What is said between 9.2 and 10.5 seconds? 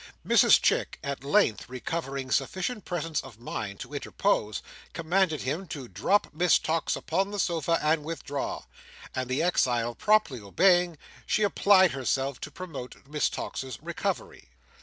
the exile promptly